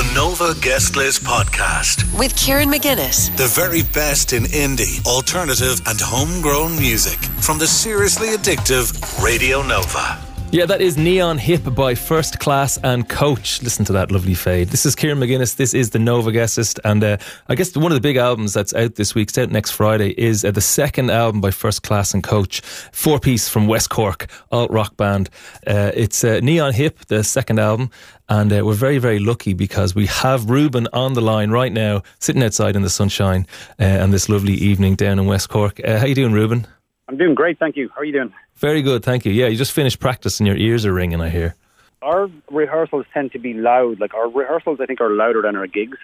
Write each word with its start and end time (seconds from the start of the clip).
The 0.00 0.14
Nova 0.14 0.54
Guest 0.62 0.96
List 0.96 1.24
Podcast. 1.24 2.18
with 2.18 2.34
Kieran 2.34 2.70
McGuinness. 2.70 3.36
The 3.36 3.46
very 3.48 3.82
best 3.82 4.32
in 4.32 4.44
indie, 4.44 5.04
alternative, 5.06 5.78
and 5.84 6.00
homegrown 6.00 6.78
music 6.78 7.18
from 7.42 7.58
the 7.58 7.66
seriously 7.66 8.28
addictive 8.28 9.22
Radio 9.22 9.60
Nova. 9.60 10.29
Yeah, 10.52 10.66
that 10.66 10.80
is 10.80 10.98
Neon 10.98 11.38
Hip 11.38 11.62
by 11.76 11.94
First 11.94 12.40
Class 12.40 12.76
and 12.82 13.08
Coach. 13.08 13.62
Listen 13.62 13.84
to 13.84 13.92
that 13.92 14.10
lovely 14.10 14.34
fade. 14.34 14.70
This 14.70 14.84
is 14.84 14.96
Kieran 14.96 15.20
McGuinness. 15.20 15.54
This 15.54 15.74
is 15.74 15.90
the 15.90 16.00
Nova 16.00 16.32
Guest 16.32 16.58
List. 16.58 16.80
And 16.82 17.04
uh, 17.04 17.18
I 17.46 17.54
guess 17.54 17.76
one 17.76 17.92
of 17.92 17.94
the 17.94 18.00
big 18.00 18.16
albums 18.16 18.52
that's 18.52 18.74
out 18.74 18.96
this 18.96 19.14
week, 19.14 19.28
it's 19.28 19.38
out 19.38 19.52
next 19.52 19.70
Friday, 19.70 20.10
is 20.20 20.44
uh, 20.44 20.50
the 20.50 20.60
second 20.60 21.10
album 21.10 21.40
by 21.40 21.52
First 21.52 21.84
Class 21.84 22.14
and 22.14 22.24
Coach. 22.24 22.62
Four 22.62 23.20
piece 23.20 23.48
from 23.48 23.68
West 23.68 23.90
Cork, 23.90 24.26
alt 24.50 24.72
rock 24.72 24.96
band. 24.96 25.30
Uh, 25.68 25.92
it's 25.94 26.24
uh, 26.24 26.40
Neon 26.42 26.72
Hip, 26.72 26.98
the 27.06 27.22
second 27.22 27.60
album. 27.60 27.88
And 28.28 28.52
uh, 28.52 28.64
we're 28.64 28.74
very, 28.74 28.98
very 28.98 29.20
lucky 29.20 29.54
because 29.54 29.94
we 29.94 30.06
have 30.06 30.50
Reuben 30.50 30.88
on 30.92 31.12
the 31.12 31.22
line 31.22 31.50
right 31.52 31.72
now, 31.72 32.02
sitting 32.18 32.42
outside 32.42 32.74
in 32.74 32.82
the 32.82 32.90
sunshine 32.90 33.46
uh, 33.78 34.00
on 34.02 34.10
this 34.10 34.28
lovely 34.28 34.54
evening 34.54 34.96
down 34.96 35.20
in 35.20 35.26
West 35.26 35.48
Cork. 35.48 35.80
Uh, 35.84 36.00
how 36.00 36.06
you 36.06 36.16
doing, 36.16 36.32
Reuben? 36.32 36.66
I'm 37.06 37.16
doing 37.16 37.36
great, 37.36 37.60
thank 37.60 37.76
you. 37.76 37.88
How 37.94 38.00
are 38.00 38.04
you 38.04 38.12
doing? 38.12 38.32
Very 38.60 38.82
good, 38.82 39.02
thank 39.02 39.24
you. 39.24 39.32
Yeah, 39.32 39.46
you 39.46 39.56
just 39.56 39.72
finished 39.72 39.98
practice 40.00 40.38
and 40.38 40.46
your 40.46 40.56
ears 40.56 40.84
are 40.84 40.92
ringing, 40.92 41.20
I 41.20 41.30
hear. 41.30 41.56
Our 42.02 42.30
rehearsals 42.50 43.06
tend 43.12 43.32
to 43.32 43.38
be 43.38 43.54
loud. 43.54 44.00
Like 44.00 44.12
our 44.12 44.28
rehearsals, 44.28 44.80
I 44.80 44.86
think, 44.86 45.00
are 45.00 45.10
louder 45.10 45.40
than 45.40 45.56
our 45.56 45.66
gigs. 45.66 45.96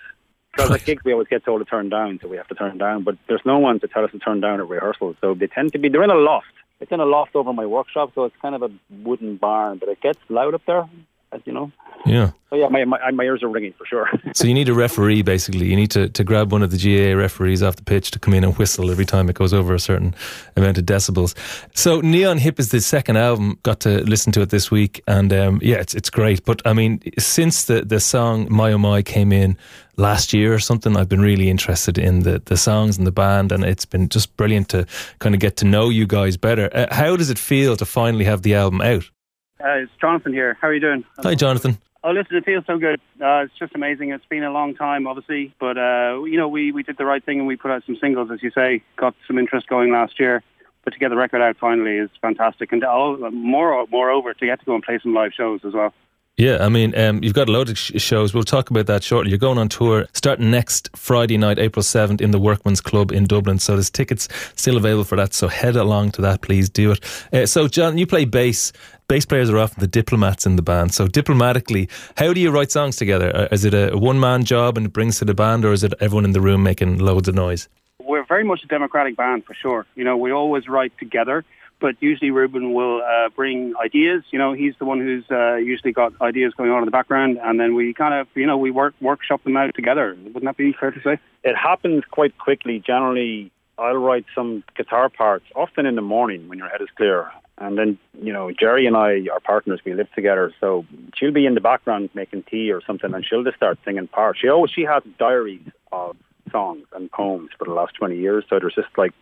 Because 0.53 0.71
at 0.71 0.85
gigs, 0.87 1.05
we 1.05 1.13
always 1.13 1.29
get 1.29 1.45
told 1.45 1.61
to 1.61 1.67
turn 1.67 1.91
down, 1.91 2.19
so 2.21 2.29
we 2.29 2.39
have 2.39 2.49
to 2.49 2.55
turn 2.55 2.79
down. 2.79 3.03
But 3.03 3.19
there's 3.29 3.45
no 3.45 3.59
one 3.59 3.79
to 3.81 3.89
tell 3.89 4.05
us 4.05 4.11
to 4.13 4.19
turn 4.19 4.41
down 4.41 4.61
at 4.61 4.69
rehearsals, 4.69 5.17
so 5.21 5.35
they 5.35 5.49
tend 5.49 5.73
to 5.73 5.79
be. 5.79 5.91
They're 5.91 6.03
in 6.03 6.11
a 6.11 6.15
loft. 6.15 6.47
It's 6.81 6.91
in 6.91 7.01
a 7.01 7.05
loft 7.05 7.37
over 7.37 7.53
my 7.53 7.67
workshop, 7.67 8.13
so 8.15 8.25
it's 8.25 8.37
kind 8.41 8.55
of 8.55 8.63
a 8.63 8.71
wooden 9.03 9.37
barn, 9.37 9.79
but 9.79 9.91
it 9.91 10.01
gets 10.01 10.19
loud 10.31 10.55
up 10.55 10.63
there, 10.67 10.89
as 11.33 11.43
you 11.45 11.53
know. 11.53 11.73
Yeah. 12.05 12.33
So 12.51 12.57
yeah, 12.57 12.69
my 12.69 12.85
my, 12.85 13.11
my 13.11 13.25
ears 13.25 13.43
are 13.43 13.49
ringing 13.49 13.73
for 13.77 13.87
sure. 13.87 14.09
So 14.35 14.47
you 14.47 14.55
need 14.55 14.69
a 14.69 14.75
referee, 14.75 15.23
basically. 15.23 15.67
You 15.67 15.77
need 15.77 15.91
to, 15.93 16.11
to 16.11 16.23
grab 16.23 16.53
one 16.53 16.63
of 16.63 16.71
the 16.71 16.77
GAA 16.77 17.17
referees 17.17 17.63
off 17.63 17.77
the 17.77 17.83
pitch 17.83 18.11
to 18.11 18.19
come 18.19 18.35
in 18.35 18.45
and 18.45 18.57
whistle 18.59 18.91
every 18.91 19.07
time 19.07 19.31
it 19.31 19.35
goes 19.35 19.55
over 19.55 19.73
a 19.73 19.81
certain 19.81 20.15
amount 20.57 20.77
of 20.77 20.85
decibels. 20.85 21.35
So 21.75 22.01
Neon 22.03 22.37
Hip 22.39 22.61
is 22.61 22.69
the 22.69 22.81
second 22.81 23.17
album. 23.17 23.59
Got 23.63 23.81
to 23.81 24.03
listen 24.05 24.33
to 24.33 24.43
it 24.43 24.51
this 24.51 24.71
week, 24.71 25.03
and 25.07 25.33
um, 25.33 25.59
yeah, 25.63 25.77
it's 25.77 25.95
it's 25.95 26.11
great. 26.11 26.45
But 26.45 26.61
I 26.67 26.75
mean, 26.75 27.01
since 27.19 27.65
the 27.65 27.83
the 27.83 27.99
song 27.99 28.47
"My 28.51 28.73
Oh 28.73 28.79
My" 28.79 29.01
came 29.03 29.33
in 29.33 29.57
last 29.97 30.35
year 30.35 30.53
or 30.53 30.59
something, 30.59 30.97
I've 30.97 31.09
been 31.09 31.23
really 31.23 31.49
interested 31.49 31.97
in 31.97 32.25
the 32.25 32.43
the 32.45 32.57
songs 32.59 32.99
and 32.99 33.07
the 33.07 33.13
band, 33.13 33.53
and 33.53 33.65
it's 33.65 33.87
been 33.87 34.09
just 34.11 34.37
brilliant 34.37 34.69
to 34.71 34.87
kind 35.19 35.35
of 35.35 35.41
get 35.41 35.57
to 35.59 35.65
know 35.65 35.89
you 35.89 36.07
guys 36.07 36.37
better. 36.37 36.69
Uh, 36.75 36.95
how 36.95 37.17
does 37.17 37.31
it 37.31 37.39
feel 37.39 37.77
to 37.77 37.87
finally 37.87 38.25
have 38.25 38.43
the 38.43 38.55
album 38.55 38.83
out? 38.83 39.11
Uh, 39.59 39.79
it's 39.83 39.93
Jonathan 39.99 40.35
here. 40.35 40.59
How 40.61 40.69
are 40.69 40.75
you 40.75 40.81
doing? 40.81 41.05
Hi, 41.23 41.35
Jonathan. 41.35 41.79
Oh, 42.07 42.13
listen, 42.13 42.37
it 42.37 42.45
feels 42.45 42.65
so 42.69 42.79
good. 42.79 43.01
Uh, 43.21 43.43
it's 43.43 43.59
just 43.59 43.75
amazing. 43.75 44.11
It's 44.11 44.25
been 44.27 44.45
a 44.45 44.53
long 44.53 44.77
time, 44.77 45.09
obviously, 45.09 45.53
but 45.59 45.77
uh, 45.77 46.23
you 46.23 46.37
know, 46.37 46.47
we, 46.47 46.71
we 46.71 46.85
did 46.85 46.99
the 46.99 47.05
right 47.05 47.25
thing 47.25 47.41
and 47.41 47.49
we 47.49 47.57
put 47.57 47.73
out 47.73 47.83
some 47.85 47.97
singles, 48.01 48.31
as 48.33 48.45
you 48.45 48.53
say, 48.55 48.81
got 48.95 49.17
some 49.27 49.39
interest 49.39 49.67
going 49.67 49.91
last 49.91 50.21
year. 50.21 50.45
But 50.85 50.93
to 50.93 51.01
get 51.01 51.09
the 51.09 51.17
record 51.17 51.43
out 51.43 51.57
finally 51.57 51.97
is 51.97 52.09
fantastic, 52.23 52.71
and 52.71 52.85
all, 52.85 53.17
more 53.33 53.89
moreover, 53.89 54.35
to 54.35 54.47
get 54.47 54.61
to 54.61 54.65
go 54.65 54.77
and 54.77 54.85
play 54.85 55.01
some 55.03 55.15
live 55.15 55.33
shows 55.37 55.63
as 55.65 55.73
well. 55.73 55.93
Yeah, 56.39 56.59
I 56.63 56.69
mean, 56.69 56.95
um, 56.99 57.25
you've 57.25 57.33
got 57.33 57.49
a 57.49 57.53
load 57.53 57.71
of 57.71 57.79
sh- 57.79 57.93
shows. 57.97 58.35
We'll 58.35 58.45
talk 58.45 58.69
about 58.69 58.85
that 58.89 59.03
shortly. 59.03 59.31
You're 59.31 59.39
going 59.39 59.57
on 59.57 59.71
tour 59.71 60.07
starting 60.13 60.51
next 60.51 60.91
Friday 60.95 61.39
night, 61.39 61.59
April 61.59 61.83
7th, 61.83 62.21
in 62.21 62.31
the 62.31 62.39
Workman's 62.39 62.83
Club 62.83 63.11
in 63.11 63.25
Dublin. 63.25 63.59
So 63.59 63.73
there's 63.73 63.89
tickets 63.89 64.29
still 64.55 64.77
available 64.77 65.05
for 65.05 65.17
that. 65.17 65.33
So 65.33 65.49
head 65.49 65.77
along 65.77 66.11
to 66.13 66.21
that, 66.23 66.43
please 66.43 66.69
do 66.69 66.93
it. 66.93 67.01
Uh, 67.33 67.47
so, 67.47 67.69
John, 67.69 67.97
you 67.97 68.07
play 68.07 68.27
bass. 68.27 68.71
Bass 69.09 69.25
players 69.25 69.49
are 69.49 69.57
often 69.57 69.81
the 69.81 69.87
diplomats 69.87 70.45
in 70.45 70.57
the 70.57 70.63
band. 70.63 70.93
So, 70.93 71.09
diplomatically, 71.09 71.89
how 72.19 72.35
do 72.35 72.41
you 72.41 72.51
write 72.51 72.71
songs 72.71 72.97
together? 72.97 73.35
Uh, 73.35 73.49
Is 73.51 73.65
it 73.65 73.73
a 73.73 73.97
one 73.97 74.21
man 74.21 74.45
job 74.45 74.77
and 74.77 74.89
it 74.89 74.93
brings 74.93 75.19
to 75.21 75.25
the 75.25 75.33
band, 75.33 75.65
or 75.65 75.73
is 75.73 75.85
it 75.85 75.95
everyone 76.01 76.27
in 76.27 76.33
the 76.33 76.43
room 76.43 76.63
making 76.63 76.99
loads 76.99 77.29
of 77.29 77.35
noise? 77.35 77.67
We're 77.99 78.27
very 78.27 78.45
much 78.45 78.63
a 78.63 78.67
democratic 78.67 79.17
band 79.17 79.47
for 79.47 79.55
sure. 79.55 79.87
You 79.95 80.05
know, 80.05 80.19
we 80.19 80.33
always 80.33 80.69
write 80.69 80.93
together, 80.99 81.45
but 81.81 81.95
usually 82.01 82.31
Reuben 82.31 82.73
will 82.73 83.03
uh, 83.03 83.29
bring 83.31 83.75
ideas. 83.83 84.23
You 84.31 84.39
know, 84.39 84.53
he's 84.53 84.75
the 84.79 84.85
one 84.85 85.01
who's 85.01 85.25
uh, 85.31 85.57
usually 85.57 85.93
got 85.93 86.13
ideas 86.21 86.53
going 86.57 86.71
on 86.71 86.79
in 86.79 86.85
the 86.87 86.91
background, 86.91 87.39
and 87.43 87.61
then 87.61 87.75
we 87.75 87.93
kind 87.93 88.15
of, 88.15 88.29
you 88.35 88.47
know, 88.47 88.57
we 88.57 88.71
work 88.71 88.95
workshop 89.01 89.45
them 89.45 89.57
out 89.57 89.75
together. 89.75 90.17
Wouldn't 90.25 90.45
that 90.45 90.57
be 90.57 90.73
fair 90.73 90.91
to 90.91 91.01
say? 91.03 91.19
it 91.47 91.55
happens 91.55 92.03
quite 92.11 92.37
quickly. 92.39 92.83
Generally, 92.85 93.53
I'll 93.79 93.97
write 93.97 94.27
some 94.35 94.65
guitar 94.77 95.09
parts, 95.09 95.45
often 95.55 95.87
in 95.87 95.95
the 95.95 96.03
morning 96.03 96.49
when 96.49 96.59
your 96.59 96.69
head 96.69 96.83
is 96.83 96.89
clear. 96.97 97.31
And 97.59 97.79
then, 97.79 97.99
you 98.21 98.33
know, 98.33 98.51
Jerry 98.51 98.87
and 98.87 98.97
I 98.97 99.29
are 99.33 99.41
partners. 99.41 99.81
We 99.85 99.95
live 99.95 100.13
together. 100.13 100.53
So 100.61 100.85
she'll 101.15 101.33
be 101.33 101.47
in 101.47 101.55
the 101.55 101.61
background 101.61 102.11
making 102.15 102.43
tea 102.51 102.73
or 102.73 102.83
something, 102.85 103.15
and 103.15 103.25
she'll 103.25 103.45
just 103.45 103.57
start 103.57 103.79
singing 103.85 104.09
parts. 104.09 104.41
She 104.41 104.49
always 104.49 104.73
she 104.73 104.83
has 104.83 105.05
diaries 105.19 105.67
of 105.93 106.17
songs 106.51 106.85
and 106.93 107.11
poems 107.13 107.51
for 107.57 107.65
the 107.65 107.73
last 107.73 107.95
20 107.95 108.19
years. 108.19 108.45
So 108.51 108.59
there's 108.59 108.75
just 108.75 108.89
like 108.99 109.13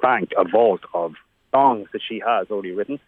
bank, 0.00 0.30
a 0.38 0.44
vault 0.48 0.82
of 0.94 1.14
songs 1.52 1.88
that 1.92 2.00
she 2.06 2.20
has 2.26 2.48
already 2.50 2.72
written. 2.72 2.98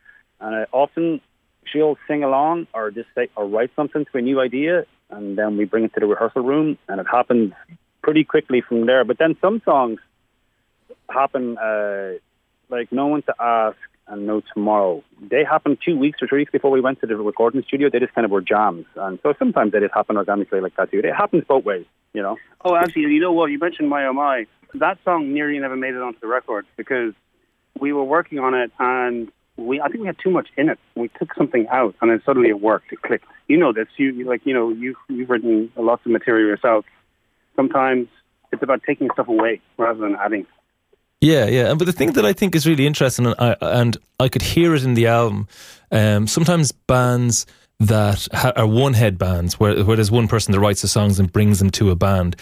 And 0.41 0.55
uh, 0.55 0.66
often 0.71 1.21
she'll 1.66 1.97
sing 2.06 2.22
along 2.22 2.66
or 2.72 2.91
just 2.91 3.09
say, 3.15 3.28
or 3.37 3.47
write 3.47 3.71
something 3.75 4.05
to 4.05 4.19
a 4.19 4.22
new 4.22 4.41
idea. 4.41 4.84
And 5.10 5.37
then 5.37 5.56
we 5.56 5.65
bring 5.65 5.84
it 5.84 5.94
to 5.94 6.00
the 6.00 6.06
rehearsal 6.06 6.43
room, 6.43 6.78
and 6.88 7.00
it 7.00 7.06
happens 7.10 7.53
pretty 8.03 8.25
quickly 8.25 8.60
from 8.60 8.87
there. 8.87 9.05
But 9.05 9.19
then 9.19 9.37
some 9.41 9.60
songs 9.65 10.00
happen 11.09 11.59
uh, 11.59 12.12
like 12.69 12.91
No 12.93 13.06
One 13.09 13.22
to 13.22 13.34
Ask 13.38 13.77
and 14.06 14.27
No 14.27 14.43
Tomorrow. 14.53 15.03
They 15.21 15.44
happened 15.44 15.78
two 15.84 15.97
weeks 15.97 16.22
or 16.22 16.28
three 16.28 16.41
weeks 16.41 16.53
before 16.53 16.71
we 16.71 16.81
went 16.81 17.00
to 17.00 17.06
the 17.06 17.16
recording 17.16 17.62
studio. 17.66 17.88
They 17.91 18.00
just 18.00 18.15
kind 18.15 18.25
of 18.25 18.31
were 18.31 18.41
jams. 18.43 18.87
And 18.97 19.19
so 19.22 19.34
sometimes 19.38 19.72
they 19.72 19.81
just 19.81 19.94
happen 19.94 20.16
organically 20.16 20.61
like 20.61 20.76
that 20.76 20.91
too. 20.91 20.99
It 20.99 21.15
happens 21.15 21.44
both 21.47 21.65
ways, 21.65 21.87
you 22.12 22.22
know. 22.22 22.37
Oh, 22.65 22.76
actually, 22.76 23.03
you 23.03 23.21
know 23.21 23.32
what? 23.32 23.50
You 23.50 23.59
mentioned 23.59 23.88
My 23.88 24.06
Oh 24.06 24.12
My. 24.12 24.47
That 24.75 24.99
song 25.05 25.32
nearly 25.32 25.59
never 25.59 25.76
made 25.76 25.94
it 25.94 26.03
onto 26.03 26.19
the 26.21 26.26
record 26.26 26.66
because 26.76 27.15
we 27.78 27.92
were 27.92 28.04
working 28.04 28.38
on 28.38 28.54
it 28.54 28.70
and 28.78 29.30
we 29.56 29.80
I 29.80 29.88
think 29.88 30.00
we 30.00 30.06
had 30.06 30.18
too 30.18 30.30
much 30.30 30.48
in 30.56 30.68
it. 30.68 30.78
We 30.96 31.08
took 31.18 31.34
something 31.34 31.66
out 31.68 31.94
and 32.00 32.10
then 32.10 32.22
suddenly 32.26 32.48
it 32.48 32.60
worked. 32.60 32.92
It 32.92 33.02
clicked. 33.02 33.26
You 33.48 33.56
know 33.56 33.72
this. 33.72 33.88
You 33.96 34.12
you- 34.12 34.24
like 34.26 34.42
you 34.44 34.54
know 34.54 34.70
you 34.70 34.96
you've 35.08 35.30
written 35.30 35.70
lots 35.76 36.04
of 36.04 36.12
material 36.12 36.46
yourself. 36.48 36.84
Sometimes 37.56 38.08
it's 38.52 38.62
about 38.62 38.82
taking 38.86 39.08
stuff 39.12 39.28
away 39.28 39.60
rather 39.78 40.00
than 40.00 40.16
adding. 40.16 40.46
Yeah, 41.20 41.46
yeah. 41.46 41.72
But 41.74 41.86
the 41.86 41.92
thing 41.92 42.12
that 42.12 42.26
I 42.26 42.32
think 42.32 42.54
is 42.54 42.66
really 42.66 42.86
interesting, 42.86 43.26
and 43.26 43.34
I, 43.38 43.56
and 43.60 43.96
I 44.20 44.28
could 44.28 44.42
hear 44.42 44.74
it 44.74 44.84
in 44.84 44.94
the 44.94 45.06
album, 45.06 45.48
um, 45.90 46.26
sometimes 46.26 46.70
bands 46.72 47.46
that 47.80 48.28
ha- 48.32 48.52
are 48.56 48.66
one 48.66 48.92
head 48.92 49.16
bands, 49.16 49.58
where, 49.58 49.82
where 49.84 49.96
there's 49.96 50.10
one 50.10 50.28
person 50.28 50.52
that 50.52 50.60
writes 50.60 50.82
the 50.82 50.88
songs 50.88 51.18
and 51.18 51.32
brings 51.32 51.60
them 51.60 51.70
to 51.70 51.90
a 51.90 51.96
band, 51.96 52.36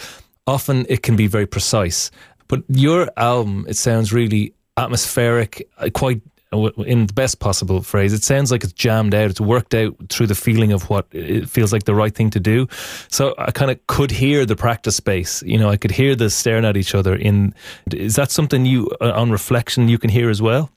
often 0.47 0.85
it 0.89 1.01
can 1.01 1.15
be 1.15 1.27
very 1.27 1.45
precise. 1.45 2.11
But 2.49 2.63
your 2.67 3.09
album, 3.15 3.65
it 3.69 3.77
sounds 3.77 4.11
really 4.11 4.53
atmospheric, 4.77 5.67
uh, 5.77 5.89
quite 5.93 6.21
uh, 6.53 6.69
in 6.83 7.07
the 7.07 7.13
best 7.13 7.39
possible 7.39 7.81
phrase. 7.81 8.13
It 8.13 8.23
sounds 8.23 8.51
like 8.51 8.63
it's 8.63 8.73
jammed 8.73 9.15
out. 9.15 9.29
It's 9.29 9.41
worked 9.41 9.73
out 9.73 9.95
through 10.09 10.27
the 10.27 10.35
feeling 10.35 10.71
of 10.71 10.89
what 10.89 11.07
it 11.11 11.49
feels 11.49 11.73
like 11.73 11.85
the 11.85 11.95
right 11.95 12.13
thing 12.13 12.29
to 12.31 12.39
do. 12.39 12.67
So 13.09 13.33
I 13.37 13.51
kind 13.51 13.71
of 13.71 13.85
could 13.87 14.11
hear 14.11 14.45
the 14.45 14.55
practice 14.55 14.95
space. 14.95 15.41
You 15.43 15.57
know, 15.57 15.69
I 15.69 15.77
could 15.77 15.91
hear 15.91 16.15
the 16.15 16.29
staring 16.29 16.65
at 16.65 16.77
each 16.77 16.93
other. 16.95 17.15
In 17.15 17.53
is 17.91 18.15
that 18.15 18.31
something 18.31 18.65
you, 18.65 18.89
uh, 19.01 19.11
on 19.15 19.31
reflection, 19.31 19.89
you 19.89 19.97
can 19.97 20.09
hear 20.09 20.29
as 20.29 20.41
well? 20.41 20.69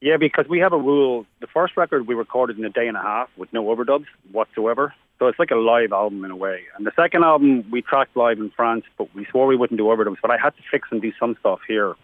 Yeah, 0.00 0.16
because 0.16 0.46
we 0.48 0.58
have 0.58 0.72
a 0.72 0.78
rule. 0.78 1.26
The 1.40 1.46
first 1.46 1.76
record 1.76 2.08
we 2.08 2.16
recorded 2.16 2.58
in 2.58 2.64
a 2.64 2.70
day 2.70 2.88
and 2.88 2.96
a 2.96 3.02
half 3.02 3.28
with 3.36 3.52
no 3.52 3.64
overdubs 3.66 4.06
whatsoever. 4.32 4.92
So 5.20 5.28
it's 5.28 5.38
like 5.38 5.52
a 5.52 5.56
live 5.56 5.92
album 5.92 6.24
in 6.24 6.32
a 6.32 6.36
way. 6.36 6.62
And 6.76 6.84
the 6.84 6.90
second 6.96 7.22
album 7.22 7.64
we 7.70 7.82
tracked 7.82 8.16
live 8.16 8.38
in 8.38 8.50
France, 8.50 8.84
but 8.98 9.14
we 9.14 9.24
swore 9.30 9.46
we 9.46 9.54
wouldn't 9.54 9.78
do 9.78 9.84
overdubs. 9.84 10.16
But 10.20 10.32
I 10.32 10.36
had 10.36 10.56
to 10.56 10.62
fix 10.68 10.88
and 10.90 11.00
do 11.00 11.12
some 11.20 11.36
stuff 11.38 11.60
here. 11.68 11.94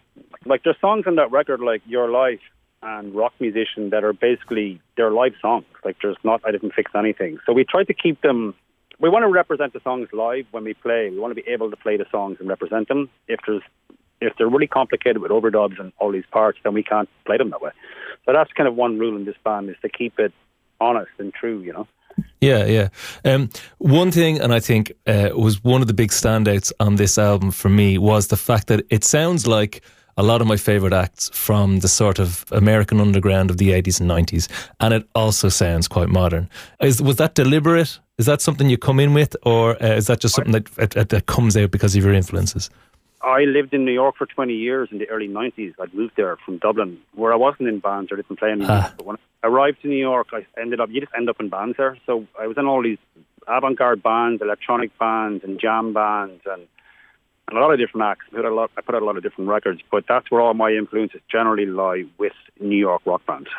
Like 0.45 0.63
there's 0.63 0.79
songs 0.79 1.05
on 1.07 1.15
that 1.15 1.31
record 1.31 1.59
like 1.59 1.81
Your 1.85 2.09
Life 2.09 2.39
and 2.81 3.13
Rock 3.13 3.33
Musician 3.39 3.89
that 3.89 4.03
are 4.03 4.13
basically 4.13 4.81
they're 4.95 5.11
live 5.11 5.33
songs. 5.41 5.65
Like 5.83 5.97
there's 6.01 6.17
not 6.23 6.41
I 6.45 6.51
didn't 6.51 6.73
fix 6.73 6.91
anything. 6.95 7.39
So 7.45 7.53
we 7.53 7.65
try 7.65 7.83
to 7.83 7.93
keep 7.93 8.21
them 8.21 8.55
we 8.99 9.09
want 9.09 9.23
to 9.23 9.29
represent 9.29 9.73
the 9.73 9.79
songs 9.81 10.09
live 10.11 10.45
when 10.51 10.63
we 10.63 10.73
play. 10.73 11.09
We 11.09 11.19
want 11.19 11.31
to 11.31 11.41
be 11.41 11.49
able 11.49 11.69
to 11.69 11.77
play 11.77 11.97
the 11.97 12.05
songs 12.11 12.37
and 12.39 12.49
represent 12.49 12.87
them. 12.87 13.09
If 13.27 13.39
there's 13.47 13.63
if 14.21 14.33
they're 14.37 14.49
really 14.49 14.67
complicated 14.67 15.21
with 15.21 15.31
overdubs 15.31 15.79
and 15.79 15.93
all 15.97 16.11
these 16.11 16.25
parts, 16.31 16.59
then 16.63 16.73
we 16.73 16.83
can't 16.83 17.09
play 17.25 17.37
them 17.37 17.51
that 17.51 17.61
way. 17.61 17.71
So 18.25 18.33
that's 18.33 18.51
kind 18.51 18.67
of 18.67 18.75
one 18.75 18.99
rule 18.99 19.15
in 19.15 19.25
this 19.25 19.37
band 19.45 19.69
is 19.69 19.77
to 19.81 19.89
keep 19.89 20.19
it 20.19 20.33
honest 20.81 21.11
and 21.19 21.33
true, 21.33 21.61
you 21.61 21.71
know. 21.71 21.87
Yeah, 22.41 22.65
yeah. 22.65 22.89
Um, 23.23 23.49
one 23.77 24.11
thing, 24.11 24.39
and 24.39 24.53
I 24.53 24.59
think 24.59 24.91
uh, 25.07 25.29
was 25.35 25.63
one 25.63 25.79
of 25.81 25.87
the 25.87 25.93
big 25.93 26.09
standouts 26.09 26.73
on 26.81 26.97
this 26.97 27.17
album 27.17 27.51
for 27.51 27.69
me 27.69 27.97
was 27.97 28.27
the 28.27 28.35
fact 28.35 28.67
that 28.67 28.85
it 28.89 29.05
sounds 29.05 29.47
like 29.47 29.81
a 30.19 30.23
lot 30.23 30.41
of 30.41 30.47
my 30.47 30.57
favorite 30.57 30.93
acts 31.05 31.29
from 31.33 31.79
the 31.79 31.87
sort 31.87 32.19
of 32.19 32.45
American 32.51 32.99
underground 32.99 33.49
of 33.51 33.57
the 33.57 33.69
80s 33.81 34.01
and 34.01 34.09
90s, 34.11 34.47
and 34.79 34.93
it 34.93 35.03
also 35.15 35.47
sounds 35.49 35.87
quite 35.87 36.09
modern. 36.09 36.49
Is 36.81 37.01
was 37.01 37.15
that 37.15 37.35
deliberate? 37.35 37.99
Is 38.17 38.25
that 38.25 38.41
something 38.41 38.69
you 38.69 38.77
come 38.77 38.99
in 38.99 39.13
with, 39.13 39.35
or 39.43 39.81
uh, 39.81 39.95
is 39.99 40.07
that 40.07 40.19
just 40.19 40.35
something 40.35 40.51
that, 40.57 40.65
that 40.95 41.09
that 41.09 41.25
comes 41.25 41.55
out 41.55 41.71
because 41.71 41.95
of 41.95 42.03
your 42.03 42.13
influences? 42.13 42.69
I 43.21 43.41
lived 43.57 43.73
in 43.73 43.83
New 43.85 43.93
York 43.93 44.15
for 44.17 44.25
20 44.25 44.53
years 44.53 44.89
in 44.91 44.97
the 44.97 45.09
early 45.09 45.27
90s. 45.27 45.73
I'd 45.81 45.93
moved 45.93 46.13
there 46.17 46.35
from 46.45 46.57
Dublin, 46.57 46.97
where 47.15 47.33
I 47.33 47.35
wasn't 47.37 47.67
in 47.69 47.79
bands 47.79 48.11
or 48.11 48.15
didn't 48.17 48.37
play 48.39 48.51
any 48.51 48.65
Ah. 48.65 48.73
music. 48.79 48.97
But 48.97 49.05
when 49.05 49.17
I 49.43 49.47
arrived 49.47 49.77
in 49.83 49.89
New 49.89 49.97
York, 50.11 50.27
I 50.33 50.45
ended 50.63 50.79
up, 50.81 50.89
you 50.89 50.99
just 51.01 51.13
end 51.17 51.29
up 51.29 51.39
in 51.39 51.49
bands 51.49 51.75
there. 51.77 51.97
So 52.05 52.25
I 52.39 52.47
was 52.47 52.57
in 52.57 52.65
all 52.65 52.81
these 52.81 52.97
avant-garde 53.47 54.01
bands, 54.03 54.41
electronic 54.41 54.91
bands, 54.97 55.43
and 55.45 55.59
jam 55.59 55.91
bands, 55.93 56.41
and, 56.45 56.63
and 57.49 57.57
a 57.57 57.61
lot 57.61 57.73
of 57.73 57.79
different 57.79 58.05
acts. 58.05 58.25
I 58.31 58.35
put, 58.35 58.45
a 58.45 58.53
lot, 58.53 58.71
I 58.77 58.81
put 58.81 58.95
out 58.95 59.01
a 59.01 59.05
lot 59.05 59.17
of 59.17 59.23
different 59.23 59.49
records, 59.49 59.81
but 59.91 60.05
that's 60.07 60.29
where 60.31 60.41
all 60.41 60.53
my 60.53 60.71
influences 60.71 61.21
generally 61.31 61.65
lie 61.65 62.05
with 62.17 62.33
New 62.59 62.77
York 62.77 63.01
rock 63.05 63.25
bands, 63.25 63.49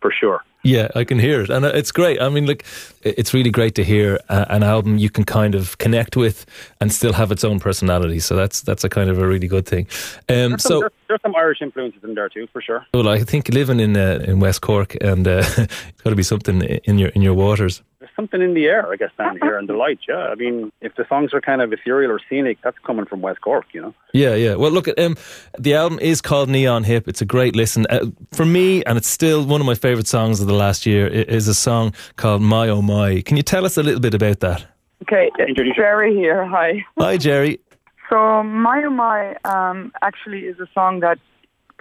for 0.00 0.12
sure. 0.12 0.42
Yeah, 0.62 0.88
I 0.96 1.04
can 1.04 1.20
hear 1.20 1.42
it, 1.42 1.50
and 1.50 1.64
uh, 1.64 1.68
it's 1.74 1.92
great. 1.92 2.20
I 2.20 2.28
mean, 2.28 2.46
look, 2.46 2.64
it's 3.02 3.32
really 3.32 3.50
great 3.50 3.76
to 3.76 3.84
hear 3.84 4.18
an 4.28 4.64
album 4.64 4.98
you 4.98 5.08
can 5.08 5.22
kind 5.22 5.54
of 5.54 5.78
connect 5.78 6.16
with 6.16 6.44
and 6.80 6.92
still 6.92 7.12
have 7.12 7.30
its 7.30 7.44
own 7.44 7.60
personality. 7.60 8.18
So 8.18 8.34
that's 8.34 8.62
that's 8.62 8.82
a 8.82 8.88
kind 8.88 9.08
of 9.08 9.18
a 9.18 9.26
really 9.28 9.46
good 9.46 9.64
thing. 9.64 9.86
Um, 10.28 10.50
there's 10.50 10.62
so 10.64 10.68
some, 10.68 10.80
there's, 10.80 10.92
there's, 11.06 11.22
some 11.22 11.36
Irish 11.36 11.62
influences 11.62 12.02
in 12.02 12.14
there 12.14 12.28
too, 12.28 12.48
for 12.52 12.60
sure. 12.60 12.84
Well, 12.92 13.08
I 13.08 13.20
think 13.20 13.48
living 13.50 13.78
in 13.78 13.96
uh, 13.96 14.24
in 14.26 14.40
West 14.40 14.60
Cork 14.60 14.96
and 15.00 15.28
uh, 15.28 15.44
it's 15.56 16.02
got 16.02 16.10
to 16.10 16.16
be 16.16 16.24
something 16.24 16.60
in 16.62 16.98
your 16.98 17.10
in 17.10 17.22
your 17.22 17.34
waters 17.34 17.80
something 18.26 18.46
in 18.46 18.54
the 18.54 18.66
air, 18.66 18.90
I 18.92 18.96
guess, 18.96 19.10
down 19.16 19.38
here 19.40 19.58
and 19.58 19.68
the 19.68 19.74
light. 19.74 20.00
Yeah, 20.08 20.16
I 20.16 20.34
mean, 20.34 20.72
if 20.80 20.94
the 20.96 21.06
songs 21.08 21.32
are 21.32 21.40
kind 21.40 21.62
of 21.62 21.72
ethereal 21.72 22.10
or 22.10 22.20
scenic, 22.28 22.58
that's 22.62 22.78
coming 22.86 23.06
from 23.06 23.20
West 23.20 23.40
Cork, 23.40 23.66
you 23.72 23.82
know. 23.82 23.94
Yeah, 24.12 24.34
yeah. 24.34 24.54
Well, 24.54 24.70
look, 24.70 24.88
at 24.88 24.98
um, 24.98 25.16
the 25.58 25.74
album 25.74 25.98
is 26.00 26.20
called 26.20 26.48
Neon 26.48 26.84
Hip. 26.84 27.08
It's 27.08 27.20
a 27.20 27.24
great 27.24 27.54
listen 27.54 27.86
uh, 27.90 28.06
for 28.32 28.44
me, 28.44 28.84
and 28.84 28.98
it's 28.98 29.08
still 29.08 29.44
one 29.44 29.60
of 29.60 29.66
my 29.66 29.74
favorite 29.74 30.08
songs 30.08 30.40
of 30.40 30.46
the 30.46 30.54
last 30.54 30.86
year. 30.86 31.06
It 31.06 31.28
is 31.28 31.48
a 31.48 31.54
song 31.54 31.94
called 32.16 32.42
My 32.42 32.68
Oh 32.68 32.82
My. 32.82 33.22
Can 33.22 33.36
you 33.36 33.42
tell 33.42 33.64
us 33.64 33.76
a 33.76 33.82
little 33.82 34.00
bit 34.00 34.14
about 34.14 34.40
that? 34.40 34.66
Okay, 35.02 35.30
Jerry 35.76 36.14
here. 36.14 36.46
Hi. 36.46 36.84
Hi, 36.98 37.16
Jerry. 37.16 37.60
So 38.08 38.44
My 38.44 38.84
Oh 38.86 38.90
My 38.90 39.34
um, 39.44 39.92
actually 40.00 40.42
is 40.42 40.60
a 40.60 40.68
song 40.72 41.00
that 41.00 41.18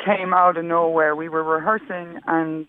came 0.03 0.33
out 0.33 0.57
of 0.57 0.65
nowhere. 0.65 1.15
We 1.15 1.29
were 1.29 1.43
rehearsing 1.43 2.19
and 2.25 2.65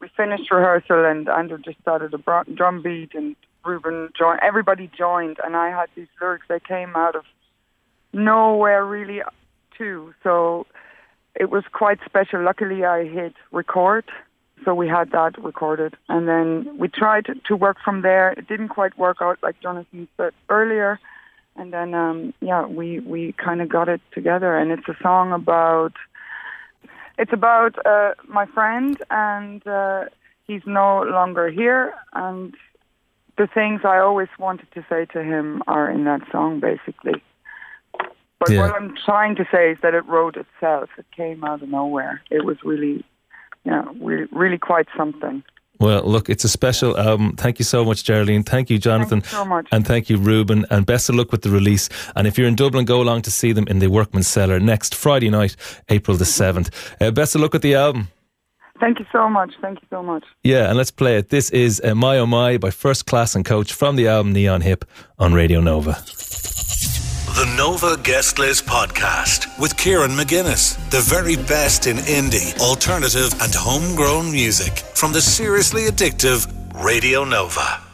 we 0.00 0.08
finished 0.16 0.50
rehearsal 0.50 1.04
and 1.04 1.28
Andrew 1.28 1.58
just 1.58 1.80
started 1.80 2.14
a 2.14 2.44
drum 2.54 2.82
beat 2.82 3.14
and 3.14 3.36
Reuben 3.64 4.10
joined. 4.16 4.40
Everybody 4.42 4.90
joined, 4.96 5.38
and 5.44 5.56
I 5.56 5.70
had 5.70 5.88
these 5.94 6.06
lyrics 6.20 6.46
that 6.48 6.64
came 6.64 6.94
out 6.94 7.16
of 7.16 7.24
nowhere 8.12 8.84
really 8.84 9.22
too. 9.76 10.14
So 10.22 10.66
it 11.34 11.50
was 11.50 11.64
quite 11.72 11.98
special. 12.06 12.42
Luckily, 12.42 12.84
I 12.84 13.04
hit 13.04 13.34
record, 13.50 14.04
so 14.64 14.74
we 14.74 14.88
had 14.88 15.10
that 15.10 15.42
recorded, 15.42 15.96
and 16.08 16.28
then 16.28 16.78
we 16.78 16.88
tried 16.88 17.26
to 17.46 17.56
work 17.56 17.76
from 17.84 18.02
there. 18.02 18.32
It 18.32 18.48
didn't 18.48 18.68
quite 18.68 18.96
work 18.96 19.18
out 19.20 19.38
like 19.42 19.60
Jonathan 19.60 20.08
said 20.16 20.32
earlier, 20.48 20.98
and 21.56 21.72
then 21.72 21.94
um, 21.94 22.32
yeah, 22.40 22.66
we 22.66 23.00
we 23.00 23.32
kind 23.32 23.60
of 23.60 23.68
got 23.68 23.88
it 23.88 24.00
together, 24.12 24.56
and 24.56 24.70
it's 24.70 24.88
a 24.88 24.96
song 25.02 25.32
about 25.32 25.92
it's 27.18 27.32
about 27.32 27.74
uh, 27.86 28.12
my 28.28 28.46
friend, 28.46 29.02
and 29.10 29.66
uh, 29.66 30.04
he's 30.46 30.62
no 30.66 31.02
longer 31.02 31.50
here. 31.50 31.94
And 32.12 32.54
the 33.38 33.46
things 33.46 33.82
I 33.84 33.98
always 33.98 34.28
wanted 34.38 34.70
to 34.72 34.84
say 34.88 35.06
to 35.06 35.22
him 35.22 35.62
are 35.66 35.90
in 35.90 36.04
that 36.04 36.20
song, 36.30 36.60
basically. 36.60 37.22
But 38.38 38.50
yeah. 38.50 38.60
what 38.60 38.74
I'm 38.74 38.94
trying 39.04 39.36
to 39.36 39.46
say 39.50 39.72
is 39.72 39.78
that 39.82 39.94
it 39.94 40.04
wrote 40.06 40.36
itself. 40.36 40.90
It 40.98 41.06
came 41.16 41.42
out 41.42 41.62
of 41.62 41.68
nowhere. 41.68 42.22
It 42.30 42.44
was 42.44 42.58
really, 42.62 43.04
yeah, 43.64 43.84
really, 44.00 44.28
really 44.30 44.58
quite 44.58 44.88
something. 44.96 45.42
Well, 45.78 46.02
look, 46.04 46.30
it's 46.30 46.44
a 46.44 46.48
special 46.48 46.96
album. 46.98 47.36
Thank 47.36 47.58
you 47.58 47.64
so 47.64 47.84
much, 47.84 48.04
Geraldine. 48.04 48.42
Thank 48.42 48.70
you, 48.70 48.78
Jonathan. 48.78 49.20
Thank 49.20 49.32
you 49.32 49.38
so 49.38 49.44
much. 49.44 49.68
And 49.72 49.86
thank 49.86 50.08
you, 50.08 50.16
Reuben. 50.16 50.64
And 50.70 50.86
best 50.86 51.08
of 51.08 51.14
luck 51.14 51.32
with 51.32 51.42
the 51.42 51.50
release. 51.50 51.88
And 52.14 52.26
if 52.26 52.38
you're 52.38 52.48
in 52.48 52.54
Dublin, 52.54 52.84
go 52.84 53.00
along 53.00 53.22
to 53.22 53.30
see 53.30 53.52
them 53.52 53.66
in 53.68 53.78
the 53.78 53.88
Workman's 53.88 54.28
Cellar 54.28 54.58
next 54.60 54.94
Friday 54.94 55.30
night, 55.30 55.56
April 55.88 56.16
the 56.16 56.24
7th. 56.24 56.70
Uh, 57.00 57.10
best 57.10 57.34
of 57.34 57.40
luck 57.40 57.52
with 57.52 57.62
the 57.62 57.74
album. 57.74 58.08
Thank 58.80 58.98
you 58.98 59.06
so 59.10 59.28
much. 59.28 59.54
Thank 59.62 59.80
you 59.80 59.88
so 59.90 60.02
much. 60.02 60.24
Yeah, 60.42 60.68
and 60.68 60.76
let's 60.76 60.90
play 60.90 61.16
it. 61.16 61.30
This 61.30 61.50
is 61.50 61.80
uh, 61.82 61.94
My 61.94 62.18
Oh 62.18 62.26
My 62.26 62.58
by 62.58 62.70
First 62.70 63.06
Class 63.06 63.34
and 63.34 63.44
Coach 63.44 63.72
from 63.72 63.96
the 63.96 64.08
album 64.08 64.32
Neon 64.32 64.60
Hip 64.60 64.84
on 65.18 65.32
Radio 65.32 65.60
Nova. 65.60 65.96
Nova 67.54 67.96
Guest 67.96 68.40
List 68.40 68.66
Podcast 68.66 69.56
with 69.58 69.76
Kieran 69.76 70.10
McGuinness. 70.10 70.76
The 70.90 71.00
very 71.00 71.36
best 71.36 71.86
in 71.86 71.98
indie, 71.98 72.58
alternative, 72.58 73.32
and 73.40 73.54
homegrown 73.54 74.32
music 74.32 74.78
from 74.94 75.12
the 75.12 75.20
seriously 75.20 75.82
addictive 75.82 76.50
Radio 76.74 77.24
Nova. 77.24 77.85